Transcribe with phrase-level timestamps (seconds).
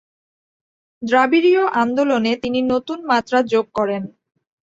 [1.01, 4.03] দ্রাবিড়ীয় আন্দোলনে তিনি নতুন মাত্রা যোগ করেন।